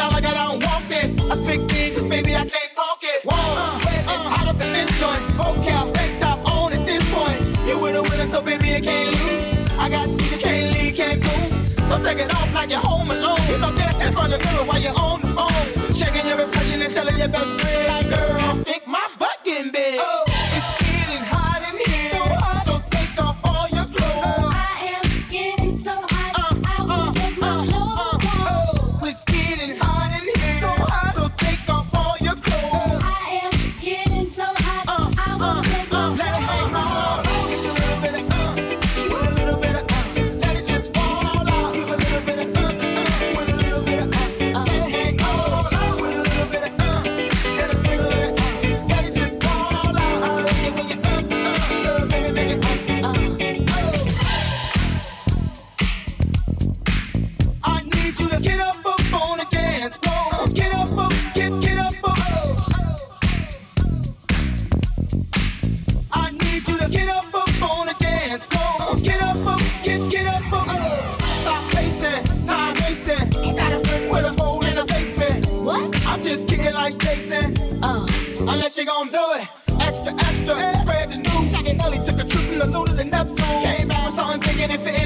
down 0.00 0.12
like 0.12 0.24
I 0.24 0.34
don't 0.34 0.64
want 0.64 0.88
this. 0.88 1.08
I 1.30 1.34
speak 1.42 1.60
big, 1.68 1.92
baby, 2.08 2.32
I 2.34 2.44
can't 2.54 2.72
talk 2.74 3.00
it. 3.02 3.20
Whoa, 3.24 3.36
uh, 3.36 3.80
sweat 3.80 4.04
uh, 4.08 4.16
is 4.16 4.26
hot 4.32 4.46
up 4.48 4.60
in 4.64 4.70
this 4.72 4.90
joint. 4.98 5.22
Vocal, 5.36 5.92
tank 5.92 6.12
top 6.18 6.38
on 6.50 6.72
at 6.72 6.84
this 6.86 7.04
point. 7.12 7.40
You 7.68 7.78
with 7.78 7.96
a 8.00 8.02
winner, 8.02 8.28
so 8.32 8.40
baby, 8.40 8.68
you 8.74 8.80
can't 8.80 9.10
lose. 9.12 9.46
I 9.84 9.88
got 9.90 10.08
secrets, 10.08 10.42
can't 10.42 10.72
leave, 10.74 10.94
can't 10.96 11.20
go. 11.22 11.36
So 11.88 11.94
take 12.02 12.20
it 12.24 12.34
off 12.34 12.50
like 12.54 12.70
you're 12.70 12.86
home 12.90 13.10
alone. 13.10 13.42
You 13.50 13.58
know, 13.58 13.72
dance 13.76 14.00
in 14.06 14.12
front 14.14 14.32
of 14.32 14.40
the 14.40 14.46
mirror 14.46 14.64
while 14.68 14.80
you're 14.80 14.98
on 14.98 15.20
the 15.20 15.32
phone. 15.38 15.94
Checking 16.00 16.26
your 16.26 16.38
reflection 16.44 16.80
and 16.80 16.94
telling 16.94 17.18
your 17.18 17.28
best 17.28 17.50
friend, 17.60 17.88
like, 17.92 18.08
girl. 18.08 18.19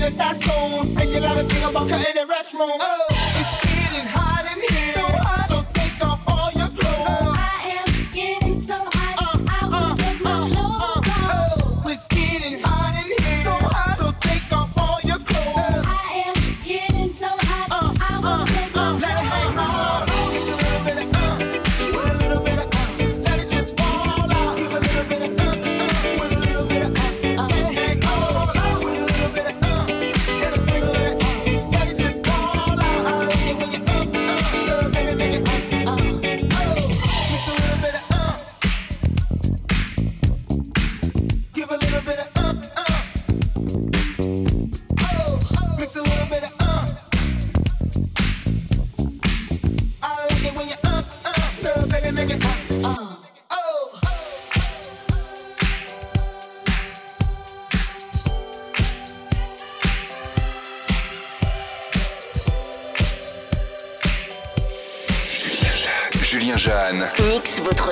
in 0.04 0.12
the. 0.12 0.86
Say 0.86 1.06
she 1.06 1.20
like 1.20 1.36
to 1.38 1.44
thing 1.44 1.64
about 1.64 1.88
cutting 1.88 2.14
the 2.14 2.32
restroom. 2.32 2.76
Oh, 2.78 3.63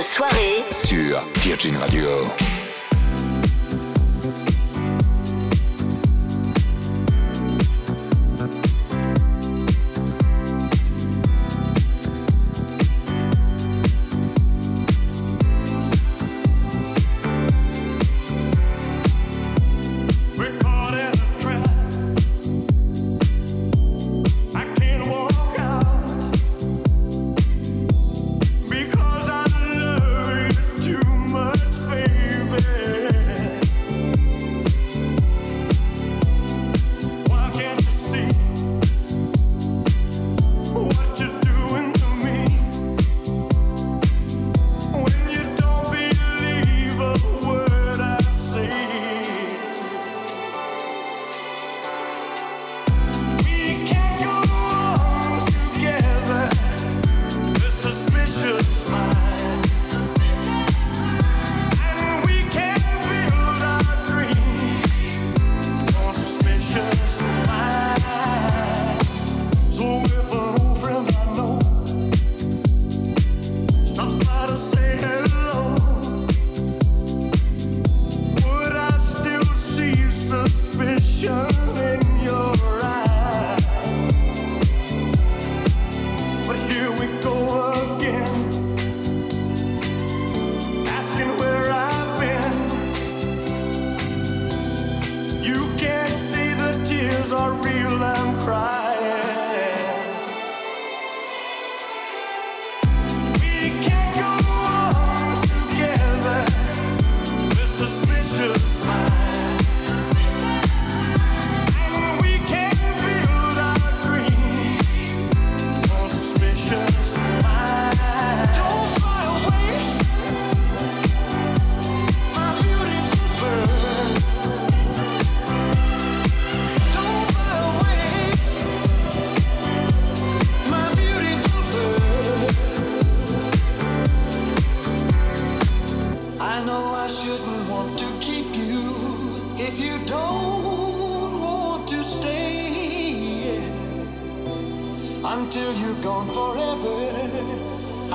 soirée 0.03 0.65
sur 0.71 1.23
Virgin 1.45 1.77
Radio. 1.77 2.09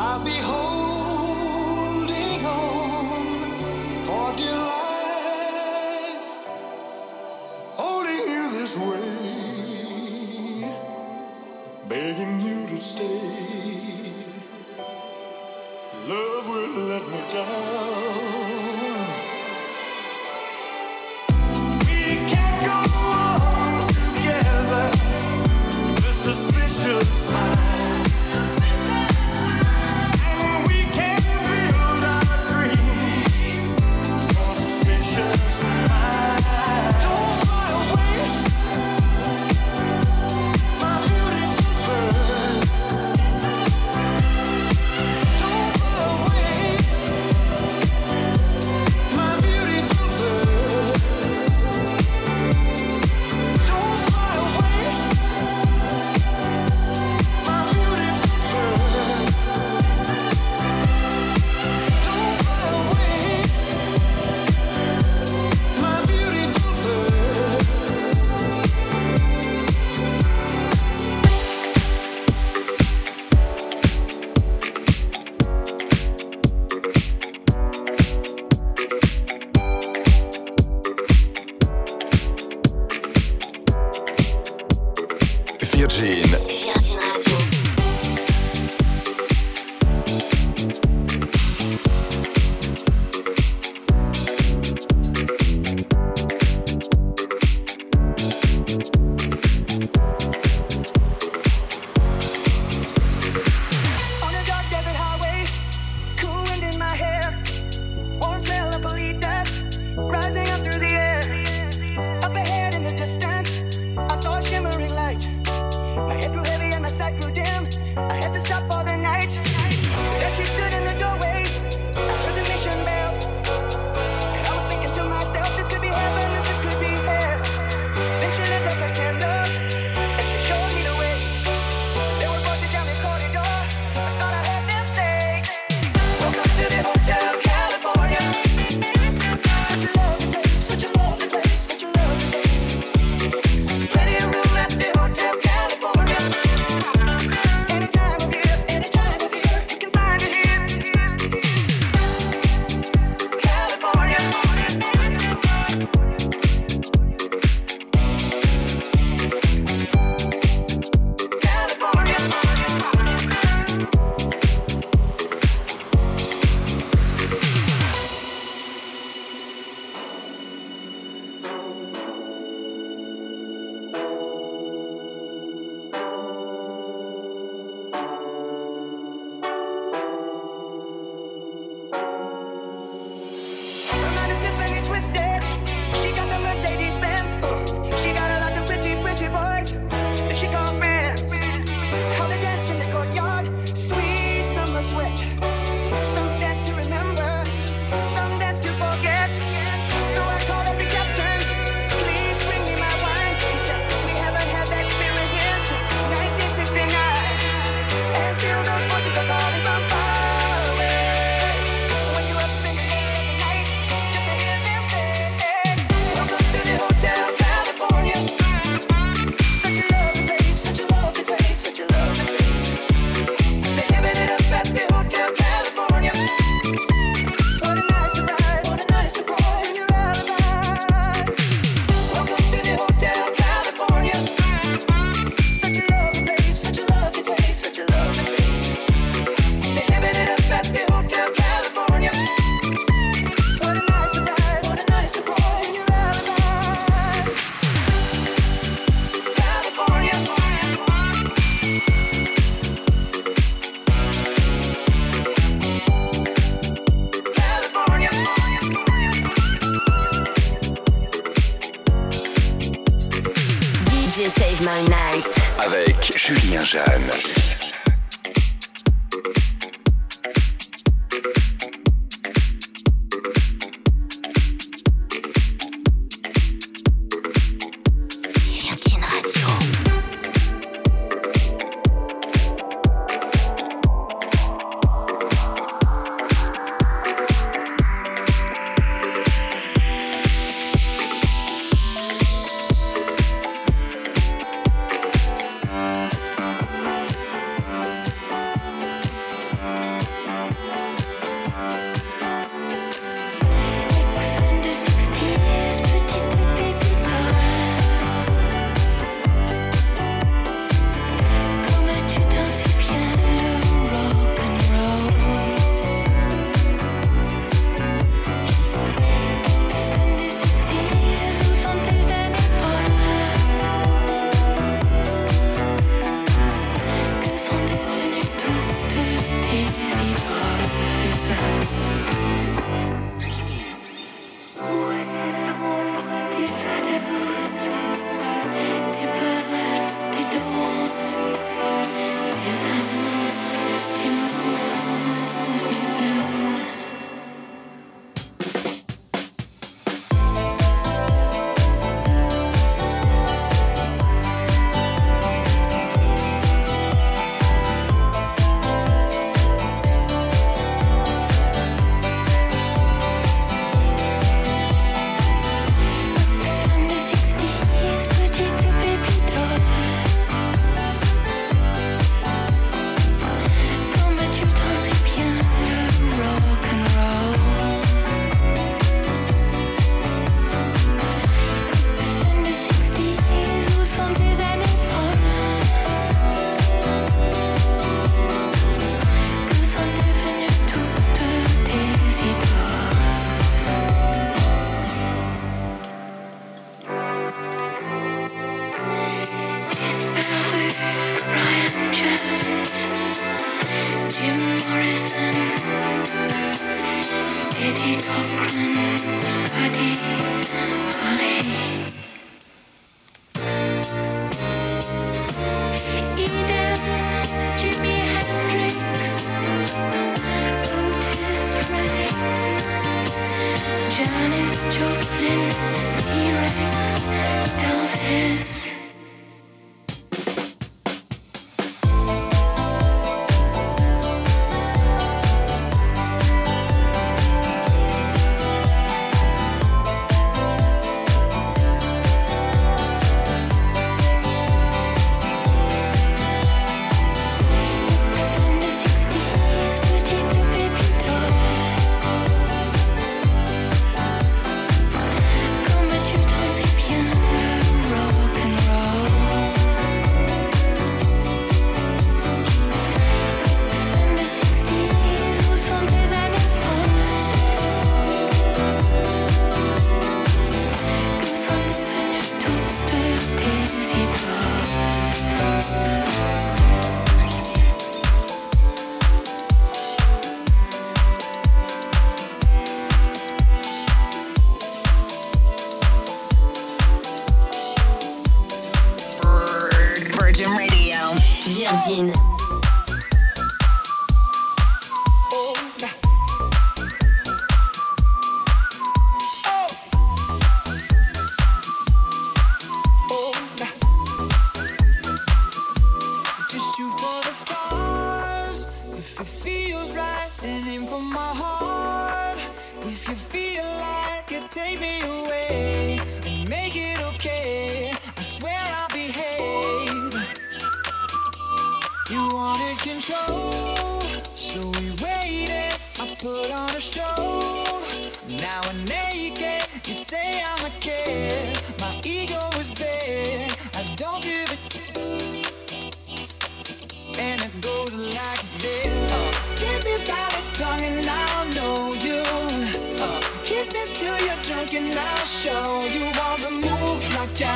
I'll 0.07 0.19
be 0.23 0.37
holding 0.37 0.66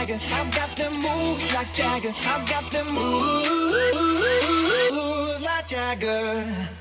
Jagger. 0.01 0.19
i 0.33 0.49
got 0.49 0.75
them 0.75 0.93
moves 0.93 1.53
like 1.53 1.71
Jagger. 1.73 2.11
i 2.25 2.45
got 2.49 2.71
them 2.71 2.87
moves 4.89 5.41
like 5.43 5.67
Jagger. 5.67 6.80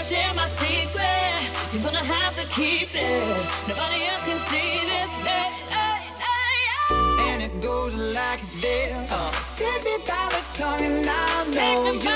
I 0.00 0.02
share 0.02 0.32
my 0.34 0.48
secret, 0.48 1.44
you're 1.74 1.82
gonna 1.82 1.98
have 1.98 2.34
to 2.40 2.46
keep 2.54 2.88
it. 2.94 3.20
Nobody 3.68 4.06
else 4.08 4.24
can 4.24 4.38
see 4.48 4.80
this. 4.88 5.12
Hey, 5.28 5.52
hey, 5.76 6.08
hey, 6.24 7.28
and 7.28 7.42
it 7.42 7.60
goes 7.60 7.94
like 8.14 8.40
this. 8.62 9.12
Uh, 9.12 9.30
take 9.54 9.84
me 9.84 9.98
by 10.08 10.32
the 10.32 10.40
tongue 10.56 10.80
and 10.80 11.04
I'll 11.04 11.44
know 11.52 11.92
you. 11.92 12.08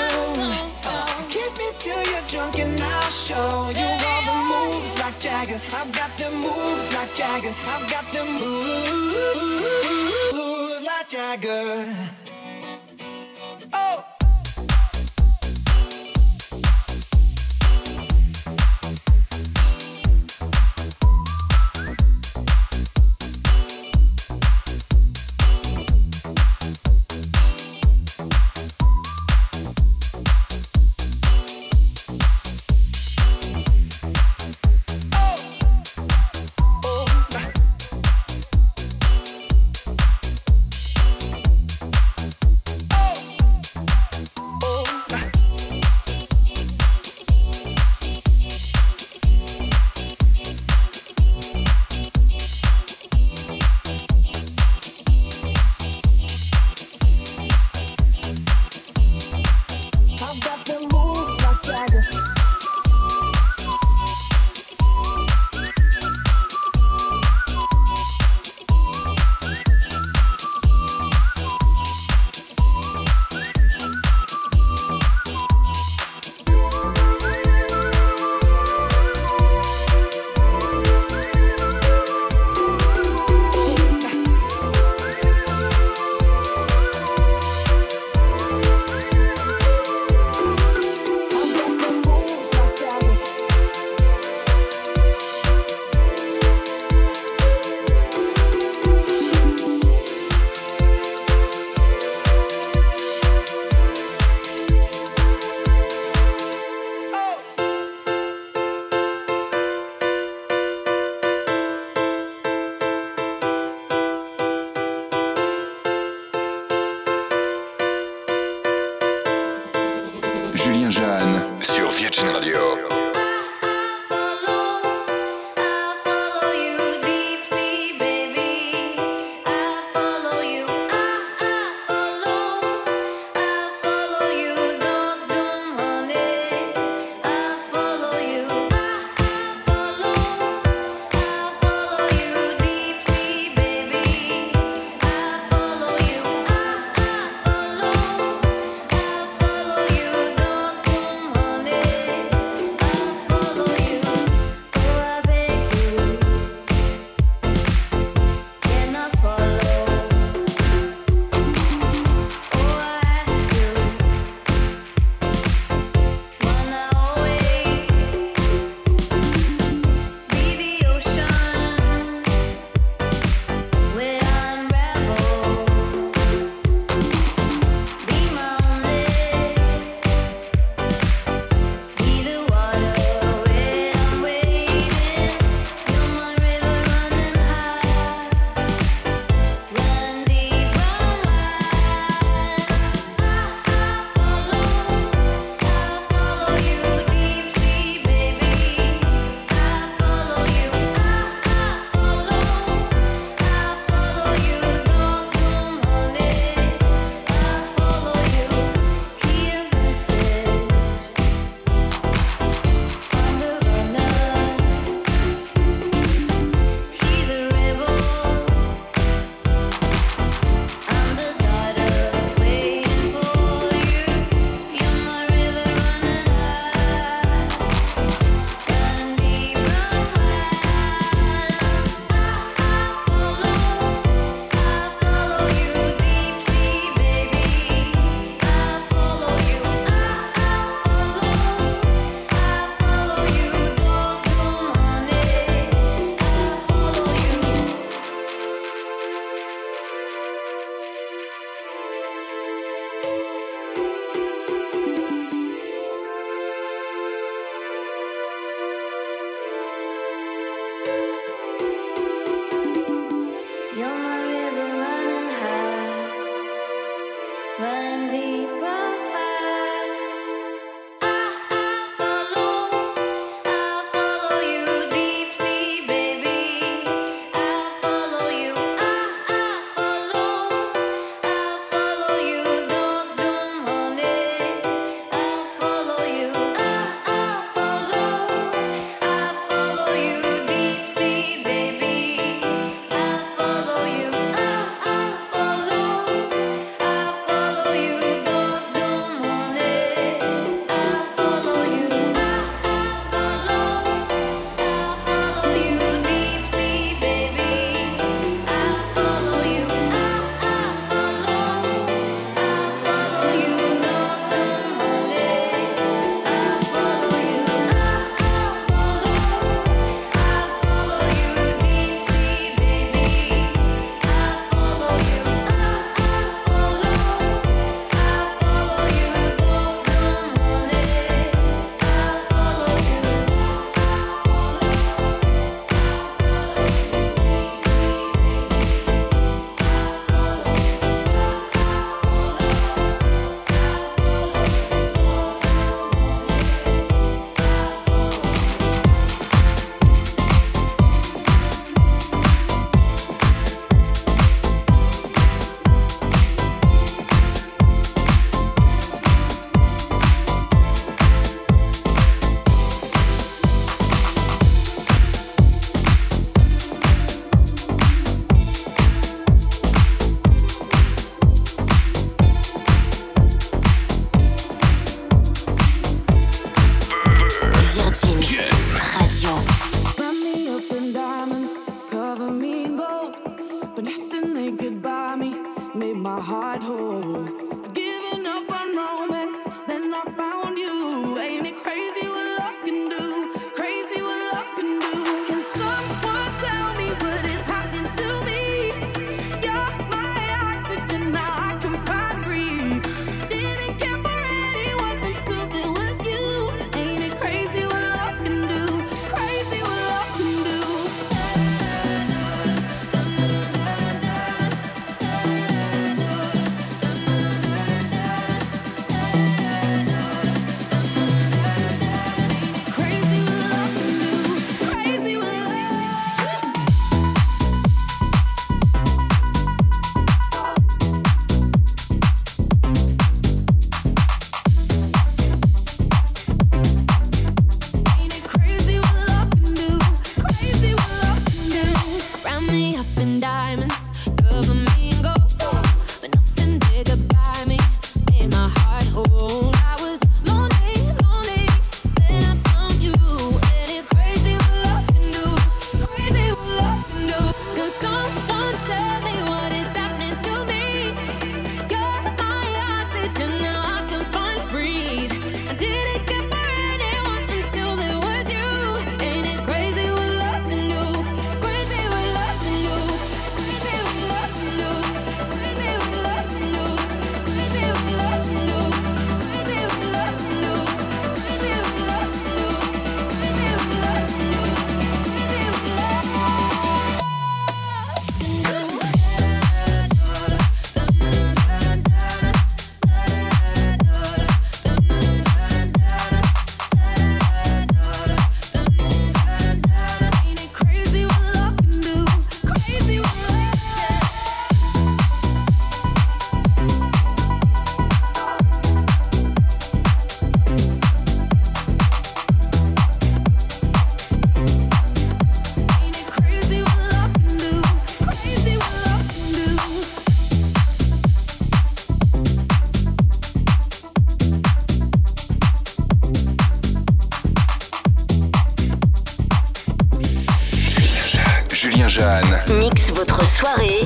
Uh, 0.83 1.29
kiss 1.29 1.55
me 1.59 1.69
till 1.77 2.01
you're 2.09 2.25
drunk 2.27 2.57
and 2.57 2.81
I'll 2.81 3.11
show 3.11 3.69
you 3.69 3.85
all 4.09 4.23
the 4.25 4.35
moves 4.49 4.99
like 4.99 5.19
Jagger. 5.19 5.61
I've 5.77 5.91
got 5.93 6.09
the 6.17 6.31
moves 6.41 6.89
like 6.95 7.13
Jagger. 7.13 7.53
I've 7.69 7.85
got 7.87 8.11
the 8.11 8.25
moves 10.33 10.81
like 10.81 11.07
Jagger. 11.07 11.93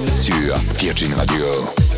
sur 0.08 0.56
Virgin 0.76 1.14
Radio. 1.14 1.89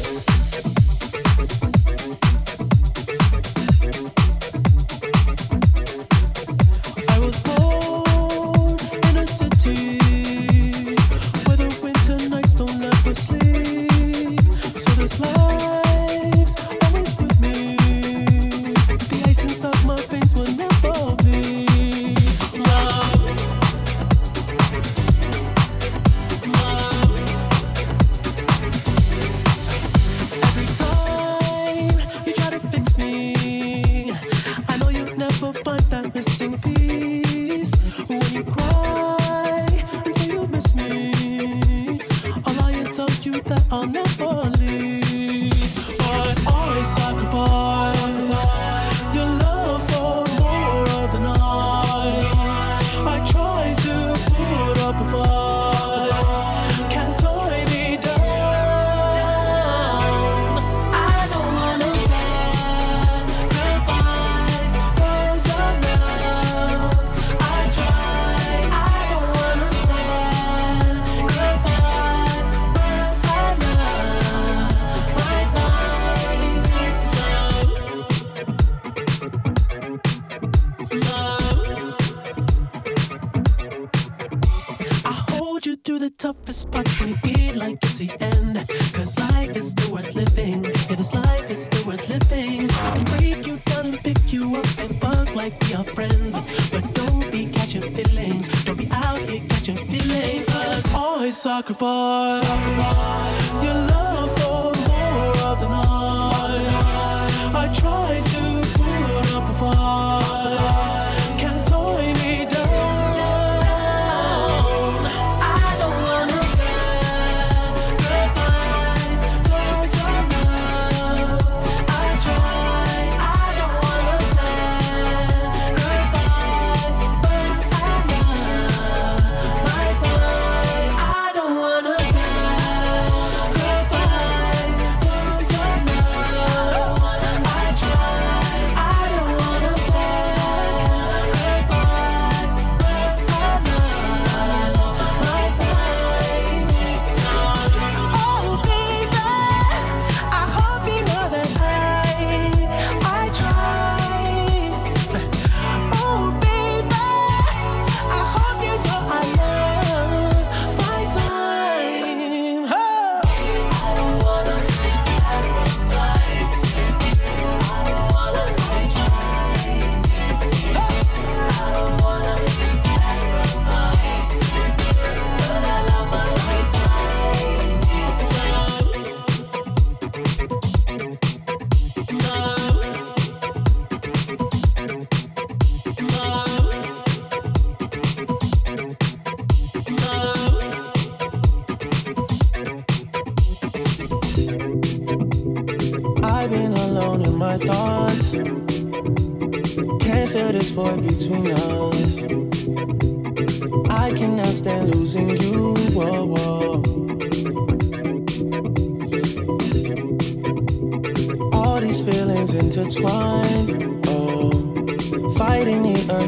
microphone. 101.62 102.01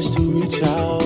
to 0.00 0.20
reach 0.20 0.62
out. 0.62 1.02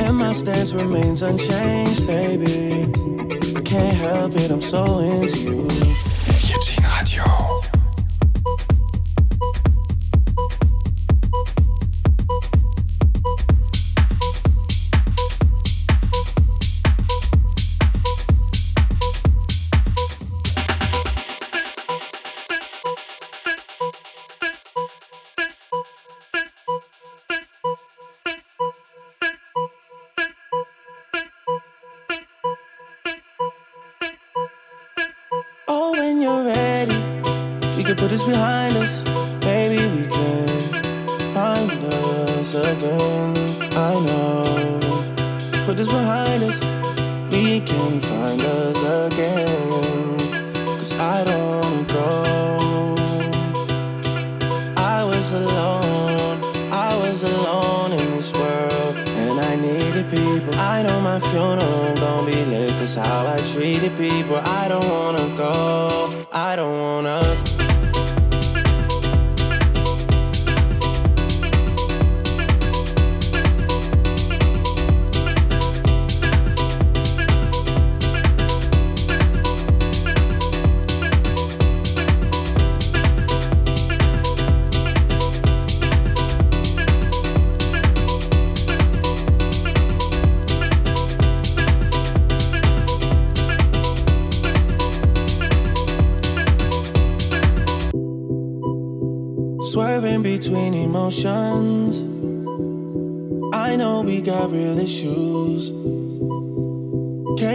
And 0.00 0.16
my 0.16 0.32
stance 0.32 0.72
remains 0.72 1.22
unchanged, 1.22 2.06
baby. 2.06 2.90
I 3.56 3.60
can't 3.60 3.96
help 3.96 4.34
it, 4.36 4.50
I'm 4.50 4.60
so 4.60 4.98
into 5.00 5.38
you. 5.40 5.95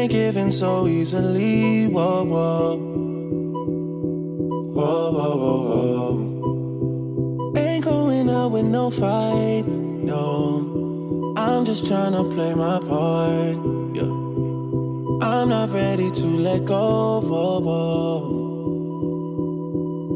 ain't 0.01 0.11
giving 0.11 0.49
so 0.49 0.87
easily. 0.87 1.87
Whoa, 1.87 2.23
whoa. 2.23 2.77
Whoa, 4.75 5.11
whoa, 5.11 5.37
whoa, 5.43 5.61
whoa. 5.69 7.53
Ain't 7.55 7.85
going 7.85 8.29
out 8.29 8.51
with 8.51 8.65
no 8.65 8.89
fight, 8.89 9.67
no. 9.67 11.33
I'm 11.37 11.65
just 11.65 11.85
trying 11.85 12.13
to 12.13 12.23
play 12.33 12.55
my 12.55 12.79
part, 12.79 13.57
yeah. 13.95 14.11
I'm 15.21 15.49
not 15.49 15.69
ready 15.69 16.09
to 16.09 16.25
let 16.25 16.65
go, 16.65 17.21
whoa, 17.21 17.59
whoa. 17.59 18.39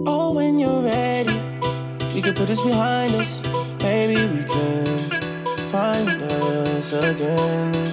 Oh, 0.07 0.33
when 0.33 0.57
you're 0.57 0.81
ready, 0.81 1.39
we 2.15 2.21
can 2.21 2.33
put 2.33 2.47
this 2.47 2.61
behind 2.65 3.11
us. 3.11 3.43
Maybe 3.83 4.15
we 4.15 4.43
can 4.45 4.97
find 5.69 6.09
us 6.23 6.93
again. 7.03 7.84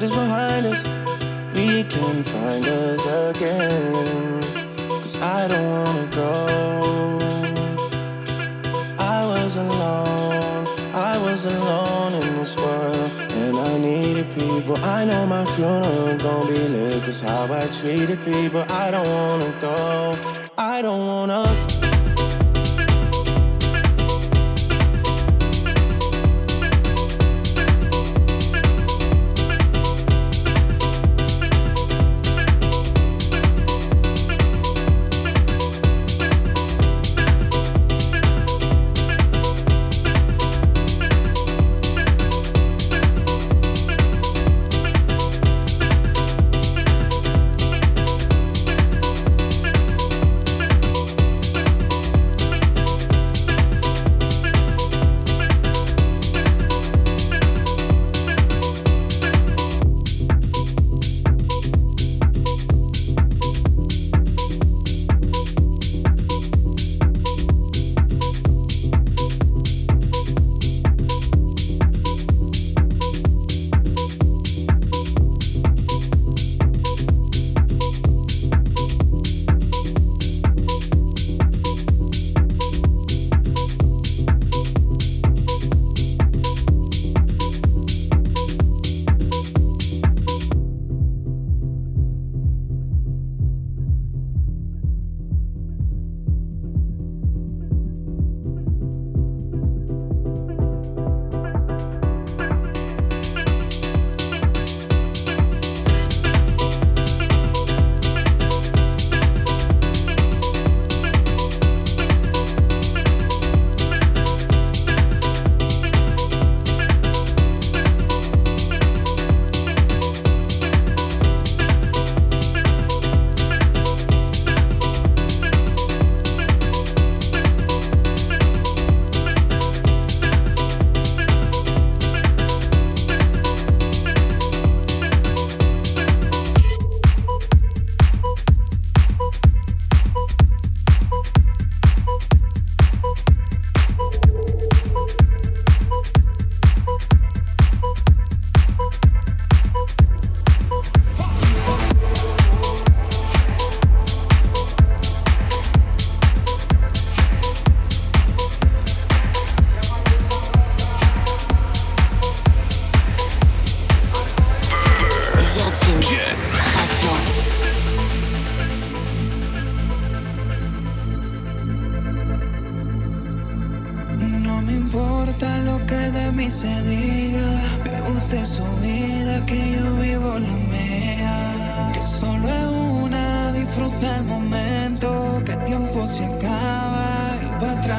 I 0.00 0.06
know. 0.06 0.08
Put 0.08 0.08
this 0.08 0.14
behind 0.14 0.66
us. 0.66 0.84
We 1.54 1.84
can 1.84 2.22
find 2.22 2.66
us 2.66 3.06
again. 3.36 4.40
Cause 4.88 5.18
I 5.20 5.48
don't 5.48 5.70
wanna 5.70 6.08
go. 6.10 7.18
I 8.98 9.20
was 9.26 9.56
alone, 9.56 10.66
I 10.94 11.18
was 11.24 11.44
alone 11.44 12.12
in 12.12 12.38
this 12.38 12.56
world, 12.56 13.10
and 13.32 13.56
I 13.56 13.78
needed 13.78 14.26
people. 14.34 14.76
I 14.82 15.04
know 15.04 15.26
my 15.26 15.44
funeral 15.44 16.16
gon' 16.18 16.46
be 16.46 16.68
lit, 16.68 17.02
cause 17.02 17.20
how 17.20 17.52
I 17.52 17.66
treated 17.66 18.22
people. 18.24 18.64
I 18.70 18.90
don't 18.90 19.08
wanna 19.08 19.52
go, 19.60 20.18
I 20.56 20.82
don't 20.82 21.06
wanna. 21.06 21.46
Virgin 21.46 21.69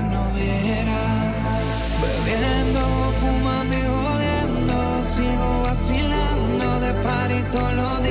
y. 0.10 1.00
Bebiendo, 2.02 3.14
fumando 3.20 3.76
y 3.76 3.82
jodiendo. 3.82 5.04
Sigo 5.04 5.62
vacilando 5.64 6.80
de 6.80 6.94
party 7.04 7.44
todos 7.52 7.74
los 7.74 8.04
días. 8.04 8.11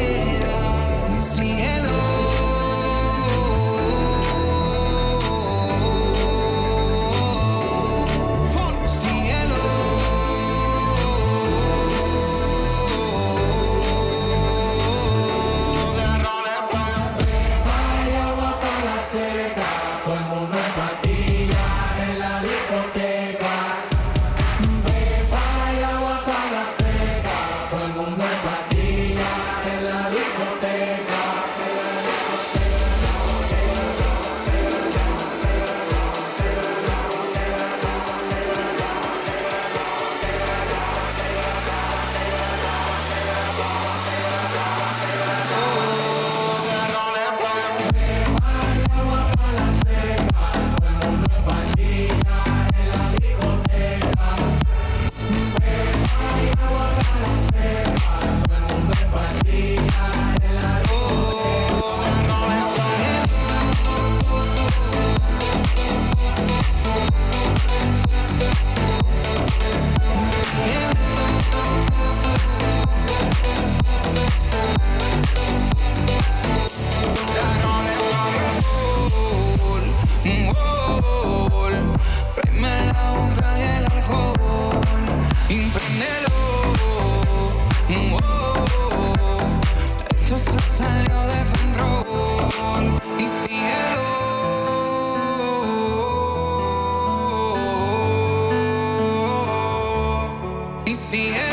see 101.10 101.30
it. 101.30 101.49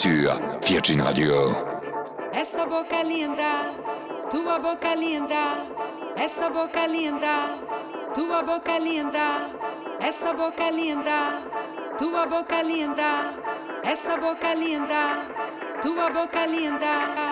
sur 0.00 0.32
Virgin 0.62 0.98
Radio. 1.02 1.30
Essa 2.32 2.64
boca 2.64 3.02
linda, 3.02 3.74
tua 4.30 4.58
boca 4.58 4.94
linda, 4.94 5.66
essa 6.16 6.48
boca 6.48 6.86
linda, 6.86 7.58
tua 8.14 8.42
boca 8.42 8.78
linda, 8.78 9.50
essa 10.00 10.32
boca 10.32 10.70
linda, 10.70 11.42
tua 11.98 12.24
boca 12.24 12.62
linda, 12.62 13.34
essa 13.82 14.16
boca 14.16 14.54
linda, 14.54 15.02
tua 15.82 16.08
boca 16.08 16.46
linda. 16.46 17.29